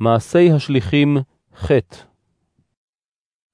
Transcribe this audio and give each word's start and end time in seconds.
מעשי 0.00 0.50
השליחים 0.50 1.16
ח' 1.56 1.70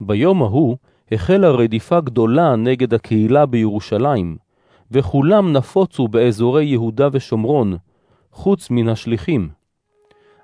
ביום 0.00 0.42
ההוא 0.42 0.76
החלה 1.12 1.50
רדיפה 1.50 2.00
גדולה 2.00 2.56
נגד 2.56 2.94
הקהילה 2.94 3.46
בירושלים, 3.46 4.36
וכולם 4.90 5.52
נפוצו 5.52 6.08
באזורי 6.08 6.64
יהודה 6.64 7.08
ושומרון, 7.12 7.76
חוץ 8.32 8.70
מן 8.70 8.88
השליחים. 8.88 9.48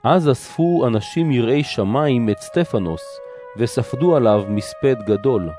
אז 0.04 0.30
אספו 0.30 0.87
אנשים 0.87 1.30
יראי 1.30 1.64
שמיים 1.64 2.31
את 2.31 2.38
סטפנוס, 2.38 3.03
וספדו 3.56 4.17
עליו 4.17 4.44
מספד 4.49 4.97
גדול. 5.06 5.51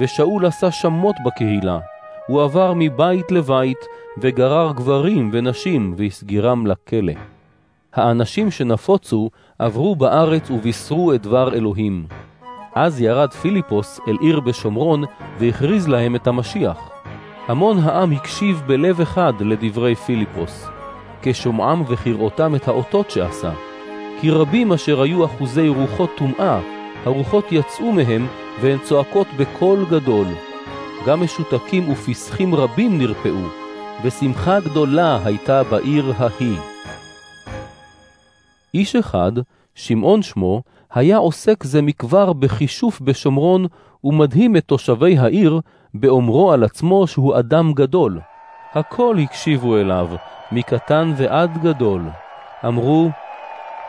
ושאול 0.00 0.46
עשה 0.46 0.70
שמות 0.70 1.16
בקהילה, 1.26 1.78
הוא 2.26 2.42
עבר 2.42 2.72
מבית 2.76 3.32
לבית, 3.32 3.84
וגרר 4.18 4.72
גברים 4.72 5.30
ונשים, 5.32 5.94
והסגירם 5.96 6.66
לכלא. 6.66 7.12
האנשים 7.94 8.50
שנפוצו 8.50 9.30
עברו 9.58 9.96
בארץ 9.96 10.50
ובישרו 10.50 11.12
את 11.12 11.22
דבר 11.22 11.54
אלוהים. 11.54 12.06
אז 12.74 13.00
ירד 13.00 13.32
פיליפוס 13.32 14.00
אל 14.08 14.16
עיר 14.20 14.40
בשומרון 14.40 15.04
והכריז 15.38 15.88
להם 15.88 16.16
את 16.16 16.26
המשיח. 16.26 16.90
המון 17.48 17.78
העם 17.78 18.12
הקשיב 18.12 18.62
בלב 18.66 19.00
אחד 19.00 19.32
לדברי 19.40 19.94
פיליפוס, 19.94 20.66
כשומעם 21.22 21.82
וכראותם 21.88 22.54
את 22.54 22.68
האותות 22.68 23.10
שעשה. 23.10 23.52
כי 24.20 24.30
רבים 24.30 24.72
אשר 24.72 25.02
היו 25.02 25.24
אחוזי 25.24 25.68
רוחות 25.68 26.10
טומאה, 26.16 26.60
הרוחות 27.04 27.52
יצאו 27.52 27.92
מהם 27.92 28.26
והן 28.60 28.78
צועקות 28.78 29.26
בקול 29.36 29.84
גדול. 29.90 30.26
גם 31.06 31.20
משותקים 31.20 31.88
ופסחים 31.88 32.54
רבים 32.54 32.98
נרפאו, 32.98 33.46
ושמחה 34.04 34.60
גדולה 34.60 35.18
הייתה 35.24 35.62
בעיר 35.62 36.12
ההיא. 36.18 36.58
איש 38.74 38.96
אחד, 38.96 39.32
שמעון 39.74 40.22
שמו, 40.22 40.62
היה 40.94 41.16
עוסק 41.16 41.64
זה 41.64 41.82
מכבר 41.82 42.32
בכישוף 42.32 43.00
בשומרון, 43.00 43.66
ומדהים 44.04 44.56
את 44.56 44.64
תושבי 44.64 45.18
העיר 45.18 45.60
באומרו 45.94 46.52
על 46.52 46.64
עצמו 46.64 47.06
שהוא 47.06 47.38
אדם 47.38 47.72
גדול. 47.72 48.20
הכל 48.72 49.16
הקשיבו 49.22 49.76
אליו, 49.76 50.08
מקטן 50.52 51.12
ועד 51.16 51.58
גדול. 51.62 52.02
אמרו, 52.66 53.10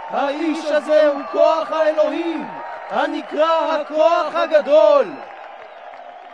האיש 0.10 0.66
הזה 0.66 1.08
הוא 1.14 1.22
כוח 1.32 1.72
האלוהים, 1.72 2.44
הנקרא 2.90 3.82
הכוח 3.82 4.36
הגדול. 4.36 5.06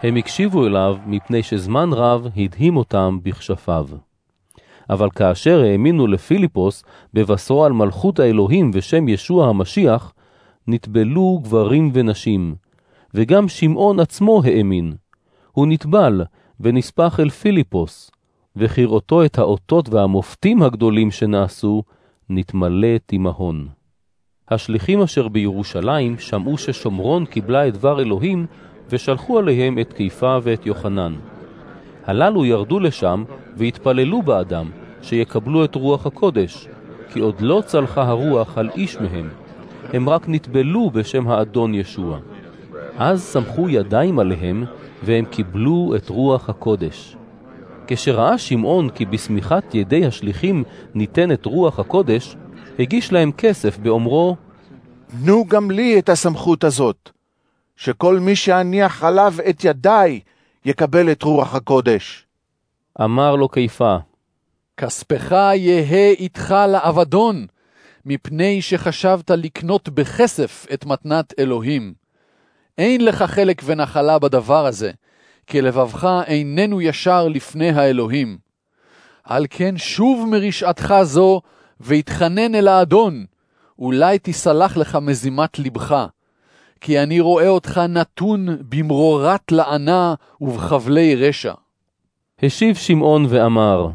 הם 0.03 0.15
הקשיבו 0.15 0.67
אליו 0.67 0.97
מפני 1.05 1.43
שזמן 1.43 1.89
רב 1.93 2.27
הדהים 2.37 2.77
אותם 2.77 3.19
בכשפיו. 3.23 3.87
אבל 4.89 5.09
כאשר 5.09 5.61
האמינו 5.61 6.07
לפיליפוס 6.07 6.83
בבשרו 7.13 7.65
על 7.65 7.71
מלכות 7.71 8.19
האלוהים 8.19 8.71
ושם 8.73 9.07
ישוע 9.07 9.47
המשיח, 9.47 10.13
נטבלו 10.67 11.39
גברים 11.43 11.91
ונשים, 11.93 12.55
וגם 13.13 13.47
שמעון 13.47 13.99
עצמו 13.99 14.41
האמין. 14.45 14.93
הוא 15.51 15.67
נטבל 15.67 16.23
ונספח 16.59 17.19
אל 17.19 17.29
פיליפוס, 17.29 18.11
וכראותו 18.55 19.25
את 19.25 19.37
האותות 19.37 19.89
והמופתים 19.89 20.63
הגדולים 20.63 21.11
שנעשו, 21.11 21.83
נתמלא 22.29 22.97
תימהון. 23.05 23.67
השליחים 24.49 25.01
אשר 25.01 25.27
בירושלים 25.27 26.19
שמעו 26.19 26.57
ששומרון 26.57 27.25
קיבלה 27.25 27.67
את 27.67 27.73
דבר 27.73 28.01
אלוהים, 28.01 28.45
ושלחו 28.89 29.39
עליהם 29.39 29.79
את 29.79 29.93
קיפה 29.93 30.37
ואת 30.43 30.65
יוחנן. 30.65 31.15
הללו 32.07 32.45
ירדו 32.45 32.79
לשם 32.79 33.23
והתפללו 33.55 34.21
באדם, 34.21 34.69
שיקבלו 35.01 35.65
את 35.65 35.75
רוח 35.75 36.05
הקודש, 36.05 36.67
כי 37.09 37.19
עוד 37.19 37.41
לא 37.41 37.63
צלחה 37.65 38.03
הרוח 38.03 38.57
על 38.57 38.69
איש 38.75 38.97
מהם, 38.97 39.29
הם 39.93 40.09
רק 40.09 40.25
נטבלו 40.27 40.89
בשם 40.89 41.27
האדון 41.27 41.73
ישוע. 41.73 42.19
אז 42.97 43.23
סמכו 43.23 43.69
ידיים 43.69 44.19
עליהם, 44.19 44.65
והם 45.03 45.25
קיבלו 45.25 45.93
את 45.95 46.09
רוח 46.09 46.49
הקודש. 46.49 47.15
כשראה 47.87 48.37
שמעון 48.37 48.89
כי 48.89 49.05
בסמיכת 49.05 49.75
ידי 49.75 50.05
השליחים 50.05 50.63
ניתנת 50.93 51.45
רוח 51.45 51.79
הקודש, 51.79 52.35
הגיש 52.79 53.11
להם 53.13 53.31
כסף 53.31 53.77
באומרו, 53.77 54.35
תנו 55.21 55.45
גם 55.47 55.71
לי 55.71 55.99
את 55.99 56.09
הסמכות 56.09 56.63
הזאת, 56.63 57.09
שכל 57.75 58.19
מי 58.19 58.35
שאניח 58.35 59.03
עליו 59.03 59.33
את 59.49 59.63
ידיי 59.63 60.19
יקבל 60.67 61.11
את 61.11 61.23
רוח 61.23 61.55
הקודש. 61.55 62.27
אמר 63.01 63.35
לו 63.35 63.49
קיפה, 63.49 63.95
כספך 64.77 65.31
יהא 65.55 66.11
איתך 66.11 66.55
לאבדון, 66.67 67.45
מפני 68.05 68.61
שחשבת 68.61 69.31
לקנות 69.31 69.89
בכסף 69.89 70.67
את 70.73 70.85
מתנת 70.85 71.33
אלוהים. 71.39 71.93
אין 72.77 73.05
לך 73.05 73.23
חלק 73.23 73.61
ונחלה 73.65 74.19
בדבר 74.19 74.65
הזה, 74.65 74.91
כי 75.47 75.61
לבבך 75.61 76.09
איננו 76.27 76.81
ישר 76.81 77.27
לפני 77.27 77.69
האלוהים. 77.69 78.37
על 79.23 79.45
כן 79.49 79.77
שוב 79.77 80.27
מרשעתך 80.29 80.93
זו, 81.03 81.41
והתחנן 81.79 82.55
אל 82.55 82.67
האדון, 82.67 83.25
אולי 83.79 84.19
תסלח 84.21 84.77
לך 84.77 84.97
מזימת 85.01 85.59
לבך. 85.59 86.05
כי 86.81 86.99
אני 86.99 87.19
רואה 87.19 87.47
אותך 87.47 87.81
נתון 87.89 88.47
במרורת 88.69 89.51
לענה 89.51 90.13
ובחבלי 90.41 91.15
רשע. 91.15 91.53
השיב 92.43 92.75
שמעון 92.75 93.25
ואמר, 93.29 93.87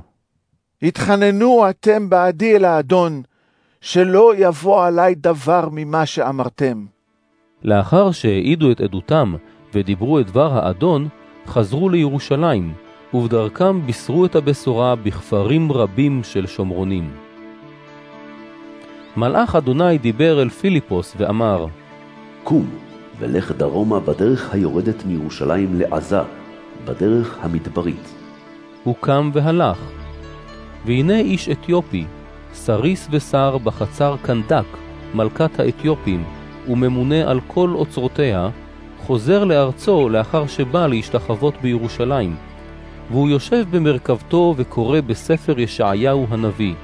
התחננו 0.82 1.70
אתם 1.70 2.10
בעדי 2.10 2.56
אל 2.56 2.65
האדון, 2.65 3.22
שלא 3.81 4.32
יבוא 4.37 4.84
עלי 4.84 5.15
דבר 5.15 5.69
ממה 5.72 6.06
שאמרתם. 6.06 6.87
לאחר 7.62 8.10
שהעידו 8.10 8.70
את 8.70 8.81
עדותם 8.81 9.34
ודיברו 9.75 10.20
את 10.20 10.26
דבר 10.26 10.59
האדון, 10.59 11.09
חזרו 11.47 11.88
לירושלים, 11.88 12.75
ובדרכם 13.14 13.87
בישרו 13.87 14.26
את 14.26 14.37
הבשורה 14.37 14.97
בכפרים 14.97 15.72
רבים 15.72 16.25
של 16.25 16.47
שומרונים. 16.47 17.10
מלאך 19.16 19.56
אדוני 19.56 19.99
דיבר 19.99 20.43
אל 20.43 20.49
פיליפוס 20.49 21.14
ואמר, 21.19 21.66
קום, 22.44 22.66
ולך 23.19 23.53
דרומה 23.53 24.00
בדרך 24.00 24.54
היורדת 24.54 25.04
מירושלים 25.04 25.80
לעזה, 25.80 26.20
בדרך 26.84 27.38
המדברית. 27.41 28.14
הוא 28.84 28.94
קם 29.00 29.30
והלך. 29.32 29.78
והנה 30.86 31.19
איש 31.19 31.48
אתיופי, 31.48 32.04
סריס 32.52 33.08
ושר 33.10 33.58
בחצר 33.58 34.16
קנדק, 34.22 34.64
מלכת 35.14 35.60
האתיופים, 35.60 36.25
וממונה 36.69 37.31
על 37.31 37.41
כל 37.47 37.70
אוצרותיה, 37.75 38.48
חוזר 38.98 39.44
לארצו 39.44 40.08
לאחר 40.08 40.47
שבא 40.47 40.86
להשתחוות 40.86 41.54
בירושלים, 41.62 42.36
והוא 43.10 43.28
יושב 43.28 43.64
במרכבתו 43.70 44.54
וקורא 44.56 45.00
בספר 45.00 45.60
ישעיהו 45.60 46.26
הנביא. 46.31 46.75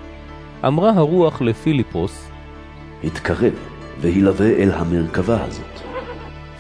אמרה 0.67 0.91
הרוח 0.91 1.43
לפיליפוס, 1.43 2.31
התקרב 3.05 3.78
והילווה 4.01 4.51
אל 4.51 4.71
המרכבה 4.71 5.45
הזאת. 5.45 5.81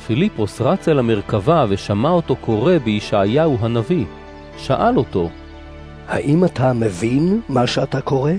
פיליפוס 0.06 0.60
רץ 0.60 0.88
אל 0.88 0.98
המרכבה 0.98 1.66
ושמע 1.68 2.10
אותו 2.10 2.36
קורא 2.36 2.78
בישעיהו 2.78 3.58
הנביא. 3.60 4.04
שאל 4.58 4.96
אותו, 4.96 5.30
האם 6.08 6.44
אתה 6.44 6.72
מבין 6.72 7.40
מה 7.48 7.66
שאתה 7.66 8.00
קורא? 8.00 8.32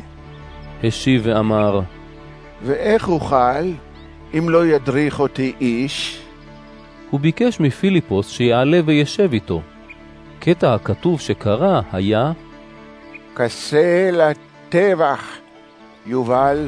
השיב 0.84 1.22
ואמר, 1.26 1.82
ואיך 2.64 3.10
אוכל, 3.10 3.66
אם 4.38 4.50
לא 4.50 4.66
ידריך 4.66 5.20
אותי 5.20 5.54
איש? 5.62 6.22
הוא 7.10 7.20
ביקש 7.20 7.60
מפיליפוס 7.60 8.30
שיעלה 8.30 8.80
וישב 8.86 9.34
איתו. 9.34 9.62
קטע 10.40 10.74
הכתוב 10.74 11.20
שקרא 11.20 11.82
היה, 11.92 12.32
כסה 13.36 14.10
לטבח, 14.14 15.24
יובל, 16.06 16.68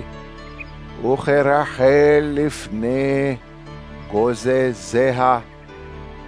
וכרחל 1.05 2.33
לפני 2.33 3.35
גוזזיה 4.11 5.39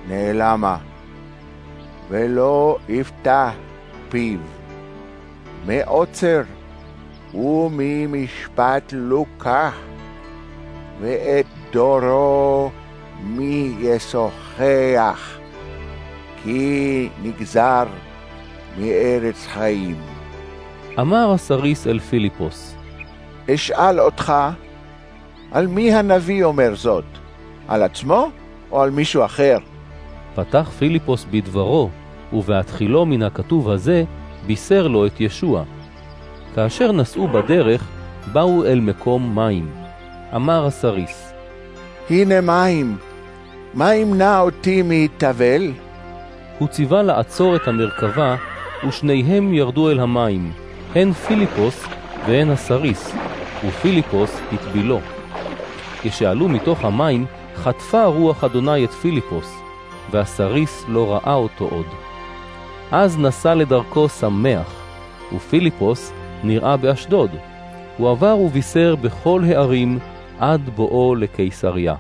נעלמה, 0.07 0.77
ולא 2.09 2.77
יפתח 2.89 3.51
פיו. 4.09 4.39
מעוצר 5.65 6.41
וממשפט 7.33 8.93
לוקח, 8.95 9.75
ואת 11.01 11.45
דורו 11.71 12.71
מי 13.23 13.75
ישוחח, 13.79 15.37
כי 16.43 17.09
נגזר 17.23 17.85
מארץ 18.79 19.47
חיים. 19.47 19.95
אמר 20.99 21.31
הסריס 21.33 21.87
אל 21.87 21.99
פיליפוס, 21.99 22.75
אשאל 23.49 23.99
אותך, 23.99 24.33
על 25.51 25.67
מי 25.67 25.93
הנביא 25.93 26.43
אומר 26.43 26.75
זאת? 26.75 27.03
על 27.67 27.83
עצמו 27.83 28.29
או 28.71 28.81
על 28.81 28.89
מישהו 28.89 29.25
אחר? 29.25 29.57
פתח 30.35 30.69
פיליפוס 30.79 31.25
בדברו, 31.31 31.89
ובהתחילו 32.33 33.05
מן 33.05 33.23
הכתוב 33.23 33.69
הזה, 33.69 34.03
בישר 34.47 34.87
לו 34.87 35.05
את 35.05 35.21
ישוע. 35.21 35.63
כאשר 36.55 36.91
נסעו 36.91 37.27
בדרך, 37.27 37.87
באו 38.31 38.65
אל 38.65 38.79
מקום 38.79 39.35
מים. 39.35 39.71
אמר 40.35 40.65
הסריס, 40.65 41.33
הנה 42.09 42.41
מים, 42.41 42.97
מה 43.73 43.95
ימנע 43.95 44.39
אותי 44.39 44.81
מטבל? 44.85 45.71
הוא 46.59 46.67
ציווה 46.67 47.03
לעצור 47.03 47.55
את 47.55 47.67
המרכבה, 47.67 48.35
ושניהם 48.87 49.53
ירדו 49.53 49.89
אל 49.89 49.99
המים, 49.99 50.51
הן 50.95 51.13
פיליפוס 51.13 51.85
והן 52.27 52.49
הסריס, 52.49 53.15
ופיליפוס 53.67 54.39
הטבילו. 54.51 54.99
כשעלו 56.01 56.49
מתוך 56.49 56.85
המים, 56.85 57.25
חטפה 57.55 58.05
רוח 58.05 58.43
אדוני 58.43 58.85
את 58.85 58.91
פיליפוס, 58.91 59.55
והסריס 60.11 60.85
לא 60.87 61.13
ראה 61.13 61.33
אותו 61.33 61.65
עוד. 61.71 61.85
אז 62.91 63.17
נסע 63.19 63.55
לדרכו 63.55 64.09
שמח, 64.09 64.83
ופיליפוס 65.35 66.13
נראה 66.43 66.77
באשדוד. 66.77 67.31
הוא 67.97 68.09
עבר 68.09 68.37
ובישר 68.37 68.95
בכל 68.95 69.43
הערים 69.47 69.99
עד 70.39 70.69
בואו 70.75 71.15
לקיסריה. 71.15 71.95